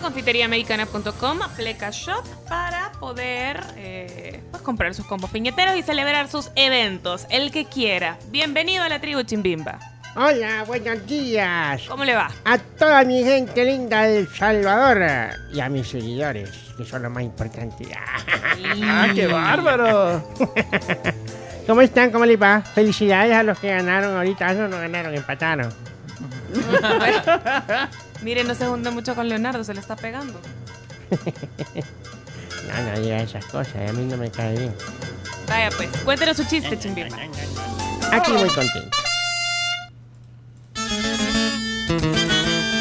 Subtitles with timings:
[0.00, 7.26] Confiteriaamericana.com, Pleca Shop para poder eh, pues, comprar sus combos piñeteros y celebrar sus eventos,
[7.30, 8.18] el que quiera.
[8.28, 9.78] Bienvenido a la tribu Chimbimba.
[10.16, 11.82] Hola, buenos días.
[11.86, 12.30] ¿Cómo le va?
[12.44, 17.10] A toda mi gente linda de El Salvador y a mis seguidores, que son lo
[17.10, 17.88] más importante.
[18.82, 20.28] ¡Ah, qué bárbaro!
[21.66, 22.10] ¿Cómo están?
[22.10, 22.62] ¿Cómo les va?
[22.62, 24.54] Felicidades a los que ganaron ahorita.
[24.54, 25.72] No, no ganaron, empataron.
[28.22, 30.38] Mire, no se junta mucho con Leonardo, se le está pegando.
[32.68, 34.74] No, no diga esas cosas, a mí no me cae bien.
[35.46, 37.16] Vaya pues, cuéntenos su chiste, Chimbimba.
[38.12, 38.96] Aquí muy contento.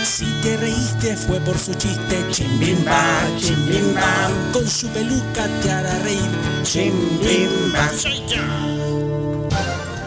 [0.03, 4.29] Si te reíste fue por su chiste, chimbimba, chimbimba.
[4.51, 6.19] Con su peluca te hará reír,
[6.63, 7.89] chimbimba.
[7.89, 9.47] Soy yo.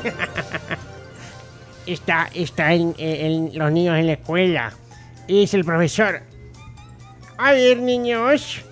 [1.87, 4.73] Está, está en, en- los niños en la escuela.
[5.31, 6.23] Y dice el profesor.
[7.39, 8.63] A ver, niños,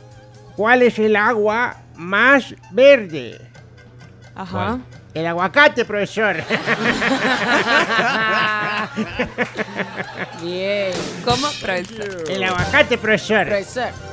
[0.57, 3.41] ¿cuál es el agua más verde?
[4.35, 4.81] Ajá.
[5.15, 6.35] El aguacate, profesor.
[10.43, 10.93] Bien.
[11.25, 11.47] ¿Cómo?
[11.61, 12.25] Profesor.
[12.29, 13.47] el aguacate, profesor.
[13.47, 14.08] Profesor.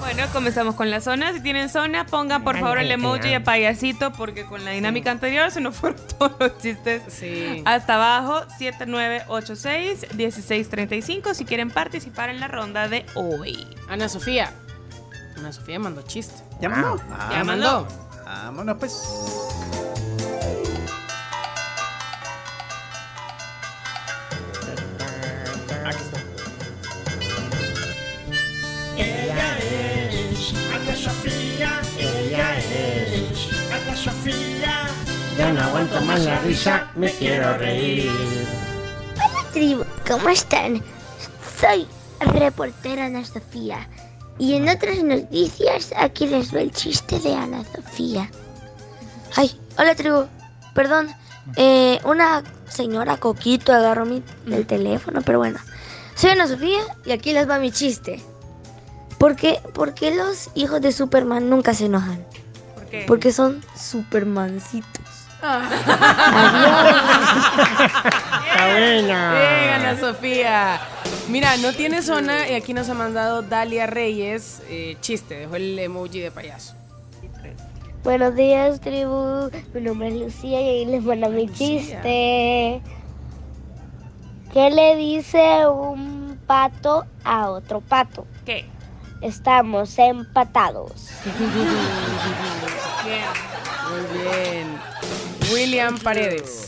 [0.00, 1.32] Bueno, comenzamos con la zona.
[1.32, 5.50] Si tienen zona, pongan por favor el emoji de payasito porque con la dinámica anterior
[5.50, 7.02] se nos fueron todos los chistes.
[7.08, 7.62] Sí.
[7.66, 13.66] Hasta abajo, 7986-1635 si quieren participar en la ronda de hoy.
[13.88, 14.52] Ana Sofía.
[15.36, 16.42] Ana Sofía mandó chiste.
[16.60, 17.00] ¿Ya mandó?
[17.30, 17.86] Ya mandó.
[18.24, 19.02] Vámonos pues.
[35.80, 38.12] Aguanto más la risa, me quiero reír.
[39.54, 40.82] tribu, ¿cómo están?
[41.58, 41.86] Soy
[42.20, 43.88] reportera Ana Sofía.
[44.38, 48.30] Y en otras noticias, aquí les ve el chiste de Ana Sofía.
[49.36, 50.26] Ay, hola tribu,
[50.74, 51.08] perdón.
[51.56, 55.60] eh, una señora Coquito agarró mi, el teléfono, pero bueno.
[56.14, 58.22] Soy Ana Sofía y aquí les va mi chiste.
[59.16, 62.22] ¿Por qué, por qué los hijos de Superman nunca se enojan?
[62.74, 63.04] ¿Por qué?
[63.08, 65.09] Porque son Supermancitos.
[65.40, 65.62] Está
[68.72, 69.32] buena.
[69.32, 70.80] Bien, Ana Sofía.
[71.28, 75.36] Mira, no tiene zona y aquí nos ha mandado Dalia Reyes eh, chiste.
[75.36, 76.74] Dejó el emoji de payaso.
[78.02, 79.50] Buenos días, tribu.
[79.74, 82.82] Mi nombre es Lucía y ahí les mando mi chiste.
[84.52, 88.26] ¿Qué le dice un pato a otro pato?
[88.44, 88.66] ¿Qué?
[89.22, 91.08] Estamos empatados.
[93.04, 93.24] Bien.
[93.90, 94.79] Muy bien.
[95.52, 96.66] William Paredes.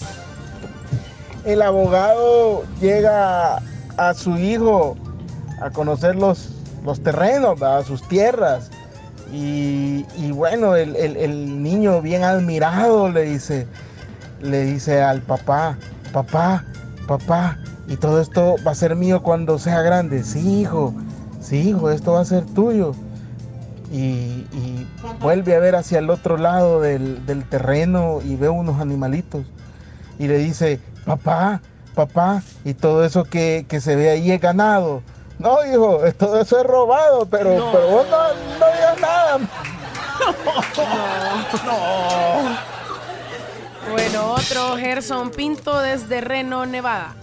[1.44, 3.56] el abogado llega
[3.96, 4.96] a su hijo
[5.60, 6.50] a conocer los,
[6.84, 7.84] los terrenos, ¿verdad?
[7.84, 8.70] sus tierras.
[9.32, 13.66] Y, y bueno, el, el- el niño bien admirado le dice,
[14.40, 15.78] le dice al papá,
[16.12, 16.64] papá,
[17.08, 20.22] papá, y todo esto va a ser mío cuando sea grande.
[20.22, 20.92] Sí, hijo,
[21.40, 22.94] sí, hijo, esto va a ser tuyo.
[23.92, 24.86] Y, y
[25.20, 29.44] vuelve a ver hacia el otro lado del, del terreno y ve unos animalitos
[30.18, 31.60] y le dice, papá,
[31.94, 35.02] papá, y todo eso que, que se ve ahí es ganado.
[35.38, 38.18] No, hijo, todo eso es robado, pero, pero vos no,
[38.58, 39.38] no digas nada.
[43.90, 47.14] Bueno, otro Gerson Pinto desde Reno, Nevada.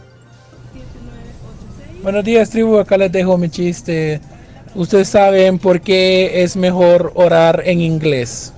[2.04, 2.78] Buenos días, tribu.
[2.78, 4.22] Acá les dejo mi chiste.
[4.76, 8.54] Ustedes saben por qué es mejor orar en inglés.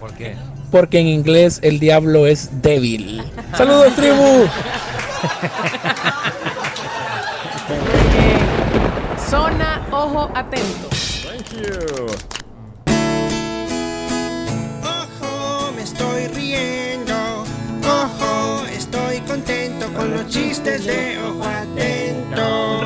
[0.00, 0.34] ¿Por qué?
[0.70, 3.22] Porque en inglés el diablo es débil.
[3.56, 4.46] Saludos, tribu.
[9.28, 10.88] Zona, ojo, atento.
[11.22, 12.06] Thank you.
[14.82, 17.44] Ojo, me estoy riendo.
[17.84, 22.80] Ojo, estoy contento con los chistes de ojo atento.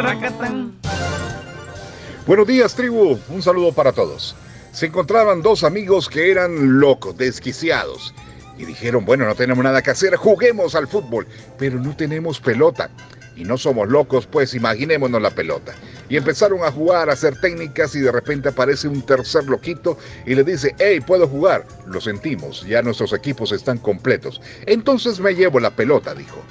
[2.26, 3.18] Buenos días, tribu.
[3.28, 4.34] Un saludo para todos.
[4.72, 8.14] Se encontraban dos amigos que eran locos, desquiciados.
[8.56, 11.26] Y dijeron, bueno, no tenemos nada que hacer, juguemos al fútbol,
[11.58, 12.88] pero no tenemos pelota.
[13.36, 15.74] Y no somos locos, pues imaginémonos la pelota.
[16.08, 20.34] Y empezaron a jugar, a hacer técnicas y de repente aparece un tercer loquito y
[20.34, 21.66] le dice, hey, puedo jugar.
[21.86, 24.40] Lo sentimos, ya nuestros equipos están completos.
[24.64, 26.42] Entonces me llevo la pelota, dijo.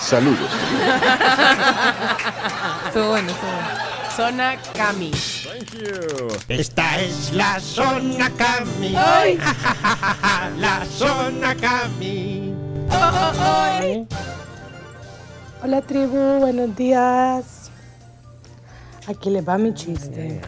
[0.00, 0.50] Saludos.
[2.94, 3.87] Bueno, bueno.
[4.18, 5.12] Zona Cami.
[6.48, 8.92] Esta es la zona Cami.
[8.96, 9.38] Ay.
[10.58, 12.52] la zona Cami.
[15.62, 17.70] Hola tribu, buenos días.
[19.06, 20.40] Aquí les va mi chiste.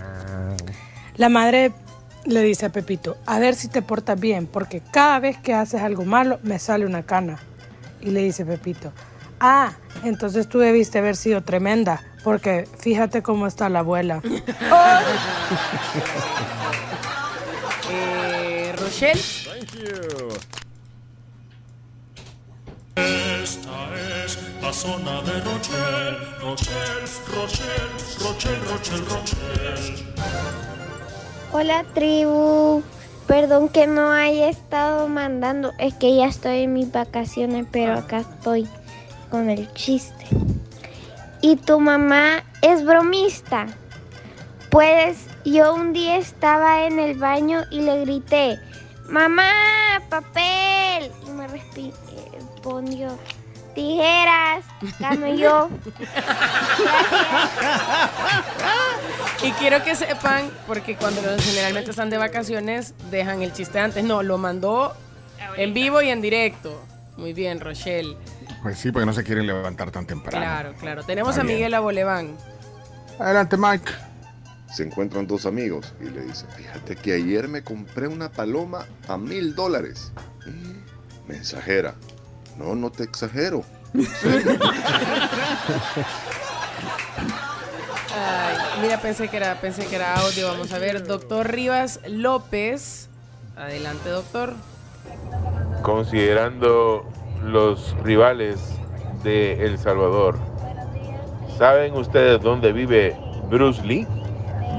[1.15, 1.71] La madre
[2.25, 5.81] le dice a Pepito, a ver si te portas bien, porque cada vez que haces
[5.81, 7.39] algo malo me sale una cana.
[8.01, 8.93] Y le dice Pepito,
[9.39, 14.23] ah, entonces tú debiste haber sido tremenda, porque fíjate cómo está la abuela.
[17.93, 19.21] Eh, Rochelle.
[22.95, 27.91] Esta es la zona de Rochelle, Rochelle, Rochelle,
[28.21, 30.05] Rochelle, Rochelle, Rochelle.
[31.53, 32.85] Hola tribu,
[33.27, 38.19] perdón que no haya estado mandando, es que ya estoy en mis vacaciones, pero acá
[38.19, 38.69] estoy
[39.31, 40.27] con el chiste.
[41.43, 43.67] ¿Y tu mamá es bromista?
[44.71, 48.59] Pues yo un día estaba en el baño y le grité,
[49.09, 49.53] mamá,
[50.09, 53.19] papel, y me respondió,
[53.75, 54.65] tijeras,
[54.99, 55.69] dame yo.
[59.43, 64.05] Y quiero que sepan, porque cuando los generalmente están de vacaciones, dejan el chiste antes.
[64.05, 64.95] No, lo mandó
[65.57, 66.79] en vivo y en directo.
[67.17, 68.17] Muy bien, Rochelle.
[68.63, 70.39] Pues sí, porque no se quieren levantar tan temprano.
[70.45, 71.03] Claro, claro.
[71.05, 71.57] Tenemos Está a bien.
[71.57, 72.37] Miguel Aboleván.
[73.19, 73.91] Adelante, Mike.
[74.75, 79.17] Se encuentran dos amigos y le dice, fíjate que ayer me compré una paloma a
[79.17, 80.13] mil dólares.
[80.47, 81.95] "Mm, Mensajera.
[82.57, 83.65] No, no te exagero.
[88.15, 90.49] Ay, mira, pensé que era, pensé que era audio.
[90.49, 93.09] Vamos a ver, doctor Rivas López.
[93.57, 94.55] Adelante, doctor.
[95.83, 97.09] Considerando
[97.43, 98.77] los rivales
[99.23, 100.39] de El Salvador,
[101.59, 103.17] ¿saben ustedes dónde vive
[103.49, 104.07] Bruce Lee?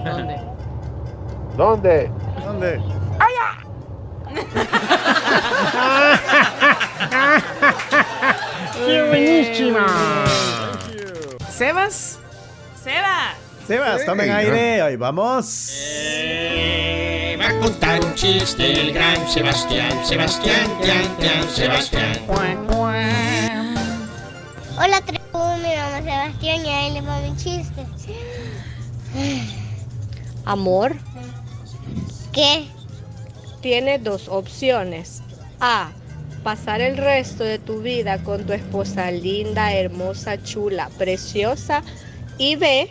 [0.04, 0.36] ¿Dónde?
[1.58, 2.12] ¿Dónde?
[2.44, 2.81] ¿Dónde?
[8.86, 9.86] ¡Qué buenísima!
[11.50, 12.19] Sebas.
[12.84, 13.36] Sebas.
[13.68, 14.81] Sebas, tomen aire.
[14.81, 15.69] Ahí vamos.
[15.72, 16.70] Va
[17.51, 22.18] a contar un chiste el gran Sebastián, Sebastián, Tian, Tian, Sebastián.
[24.77, 27.86] Hola tribu, mi es Sebastián y ahí les va mi chiste.
[30.45, 30.95] Amor,
[32.31, 32.68] ¿Qué?
[33.62, 35.21] tiene dos opciones.
[35.59, 35.92] A.
[36.44, 41.83] Pasar el resto de tu vida con tu esposa linda, hermosa, chula, preciosa.
[42.39, 42.89] Y B.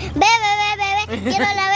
[0.00, 0.59] Ve, ve, ve,
[1.10, 1.70] ve, ve, quiero la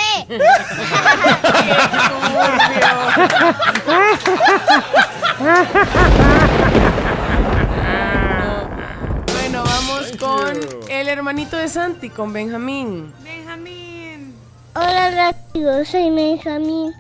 [9.33, 10.53] Bueno, vamos con
[10.89, 13.13] el hermanito de Santi, con Benjamín.
[13.23, 14.35] Benjamín.
[14.75, 16.95] Hola rápido, soy Benjamín.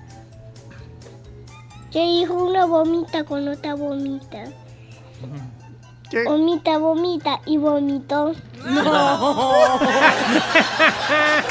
[1.92, 4.44] ¿Qué dijo una vomita con otra vomita?
[6.26, 8.34] Vomita, vomita y vomitó.
[8.64, 9.80] No.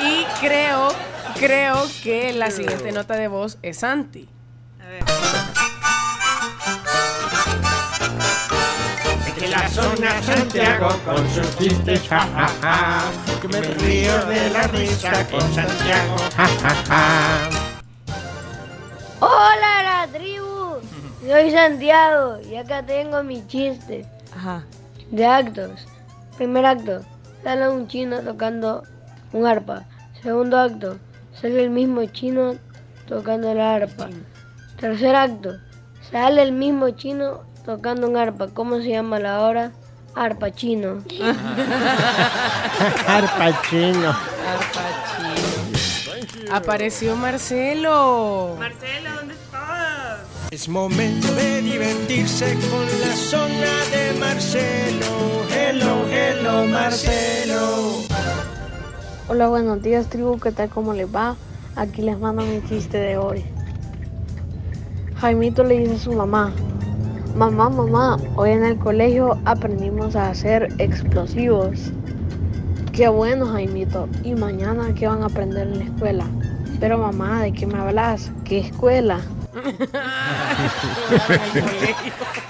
[0.00, 0.88] y creo,
[1.38, 4.28] creo que la siguiente nota de voz es Santi.
[9.38, 13.02] De la zona Santiago con sus chistes, ja, ja, ja.
[13.40, 17.50] Que me río de la risa con Santiago, ja, ja, ja.
[19.18, 20.80] Hola la tribu,
[21.26, 24.06] soy Santiago y acá tengo mi chiste.
[24.36, 24.64] Ajá.
[25.10, 25.86] De actos.
[26.36, 27.00] Primer acto,
[27.42, 28.84] sale un chino tocando
[29.32, 29.84] un arpa.
[30.22, 30.98] Segundo acto,
[31.40, 32.54] sale el mismo chino
[33.08, 34.08] tocando la arpa.
[34.78, 35.56] Tercer acto,
[36.10, 38.48] sale el mismo chino tocando un arpa.
[38.48, 39.72] ¿Cómo se llama la obra?
[40.14, 41.02] Arpa chino.
[43.06, 44.10] Arpa chino.
[44.10, 44.84] Arpa
[45.16, 46.52] chino.
[46.52, 48.56] Apareció Marcelo.
[48.58, 50.20] Marcelo, ¿dónde estás?
[50.50, 55.46] Es momento de divertirse con la zona de Marcelo.
[55.50, 58.11] Hello, hello, Marcelo.
[59.28, 60.38] Hola, buenos días, tribu.
[60.38, 60.68] ¿Qué tal?
[60.68, 61.36] ¿Cómo les va?
[61.76, 63.44] Aquí les mando mi chiste de hoy.
[65.20, 66.52] Jaimito le dice a su mamá:
[67.36, 71.92] Mamá, mamá, hoy en el colegio aprendimos a hacer explosivos.
[72.92, 74.08] Qué bueno, Jaimito.
[74.22, 76.24] ¿Y mañana qué van a aprender en la escuela?
[76.80, 78.30] Pero mamá, ¿de qué me hablas?
[78.44, 79.20] ¿Qué escuela?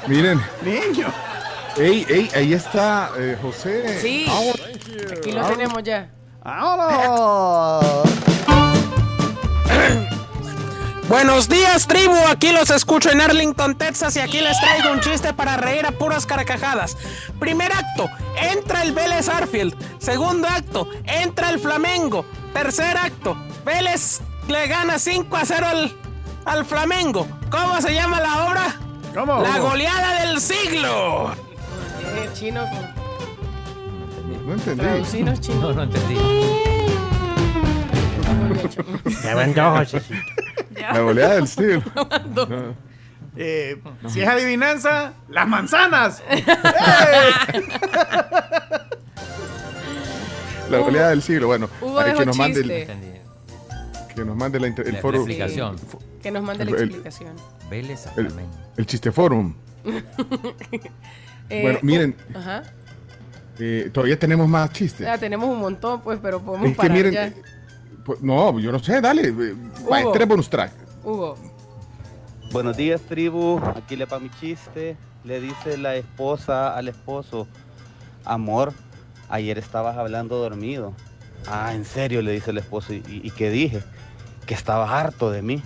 [0.09, 1.09] Miren, Niño.
[1.77, 3.99] Ey, ey, ahí está eh, José.
[4.01, 4.27] Sí.
[4.29, 4.63] Ahora-
[5.17, 6.09] Aquí lo tenemos ya.
[6.45, 7.85] ¡Vámonos!
[11.09, 12.17] Buenos días, tribu.
[12.29, 15.93] Aquí los escucho en Arlington, Texas, y aquí les traigo un chiste para reír a
[15.93, 16.97] puras carcajadas.
[17.39, 19.77] Primer acto, entra el Vélez Arfield.
[20.01, 22.25] Segundo acto, entra el Flamengo.
[22.53, 25.97] Tercer acto, Vélez le gana 5 a 0 al,
[26.45, 27.27] al Flamengo.
[27.51, 28.77] ¿Cómo se llama la obra?
[29.15, 29.43] ¿Cómo?
[29.43, 31.35] La goleada del siglo.
[32.15, 33.02] Eh, chino con
[34.47, 34.81] No entendí.
[34.83, 35.61] traducinos chino.
[35.61, 36.17] No, no entendí.
[39.25, 40.21] Ya van dos, Josecito.
[40.81, 41.83] La goleada del siglo.
[43.37, 46.23] Eh, Si es adivinanza, las manzanas.
[50.71, 51.47] La goleada del siglo.
[51.49, 51.69] Bueno,
[52.05, 52.89] dejó que nos mande el,
[54.15, 55.17] que nos mande la inter- el La- la foro.
[55.19, 55.77] explicación.
[56.23, 57.35] Que nos mande la El- el- explicación.
[57.71, 58.53] Vélez a El, Flamengo.
[58.77, 59.55] el chiste forum.
[61.49, 62.17] Eh, Bueno, miren.
[62.35, 62.63] Ajá.
[63.59, 65.07] Eh, todavía tenemos más chistes.
[65.07, 67.27] Ya tenemos un montón, pues, pero podemos Es que parar miren, ya.
[67.27, 67.35] eh,
[68.05, 69.29] pues, no, yo no sé, dale.
[69.29, 69.55] eh,
[69.85, 70.13] Hugo.
[70.13, 70.73] tres bonus track.
[71.05, 71.37] Hugo.
[72.53, 73.61] Buenos días, tribu.
[73.77, 74.97] Aquí le pa mi chiste.
[75.25, 77.47] Le dice la esposa al esposo:
[78.25, 78.73] Amor,
[79.29, 80.93] ayer estabas hablando dormido.
[81.47, 82.93] Ah, en serio, le dice el esposo.
[82.93, 83.83] ¿Y, y qué dije?
[84.47, 85.63] Que estabas harto de mí.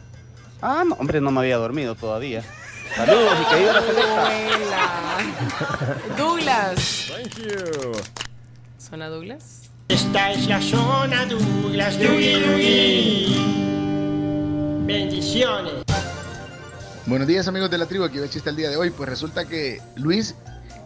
[0.62, 2.42] Ah, no, hombre, no me había dormido todavía.
[2.94, 3.80] Saludos y que viva la.
[6.16, 7.08] Douglas.
[7.08, 7.92] Thank you.
[8.78, 9.70] ¿Zona Douglas?
[9.88, 11.98] Esta es la zona Douglas.
[11.98, 13.36] Dugui, dugui.
[14.86, 15.84] Bendiciones.
[17.06, 18.90] Buenos días amigos de la tribu, aquí chiste el día de hoy.
[18.90, 20.34] Pues resulta que Luis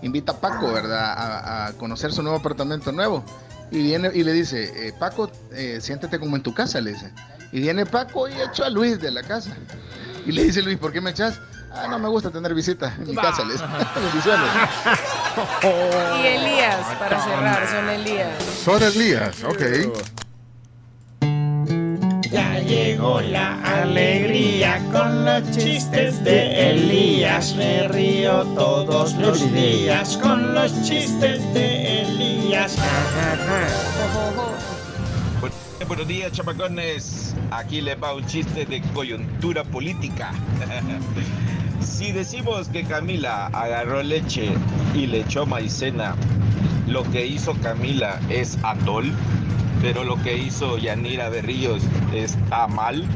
[0.03, 1.13] invita a Paco, ¿verdad?
[1.13, 3.25] A, a conocer su nuevo apartamento nuevo.
[3.71, 7.13] Y viene y le dice, eh, Paco, eh, siéntate como en tu casa, le dice.
[7.53, 9.57] Y viene Paco y echó a Luis de la casa.
[10.27, 11.41] Y le dice Luis, ¿por qué me echas?
[11.73, 13.65] Ah, no me gusta tener visitas en mi casa, le dice.
[13.95, 14.51] Bendiciones.
[16.23, 18.29] Y Elías, para cerrar, son Elías.
[18.65, 19.63] Son Elías, ok.
[22.31, 27.55] Ya llegó la alegría con los chistes de Elías.
[27.55, 32.77] Me río todos los días con los chistes de Elías.
[35.41, 37.35] Bu- Buenos días, chamacones.
[37.53, 40.33] Aquí les va un chiste de coyuntura política.
[41.81, 44.53] si decimos que Camila agarró leche
[44.95, 46.15] y le echó maicena,
[46.87, 49.13] lo que hizo Camila es atol,
[49.81, 51.83] pero lo que hizo Yanira Berríos
[52.13, 53.07] es amal.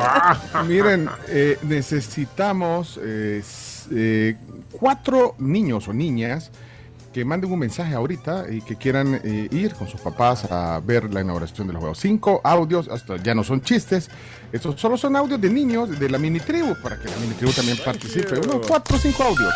[0.00, 3.42] Ah, miren, eh, necesitamos eh,
[3.90, 4.36] eh,
[4.70, 6.50] cuatro niños o niñas
[7.12, 11.12] que manden un mensaje ahorita y que quieran eh, ir con sus papás a ver
[11.12, 11.98] la inauguración de los juegos.
[11.98, 14.10] Cinco audios, hasta ya no son chistes,
[14.52, 17.52] estos solo son audios de niños de la mini tribu para que la mini tribu
[17.52, 18.38] también participe.
[18.38, 19.52] Unos cuatro o cinco audios.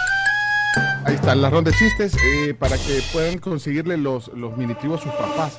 [1.04, 5.00] Ahí están las rondas de chistes eh, para que puedan conseguirle los, los mini tribus
[5.00, 5.58] a sus papás.